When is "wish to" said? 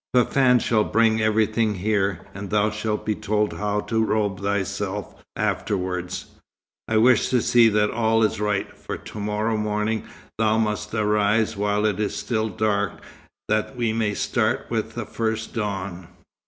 6.97-7.39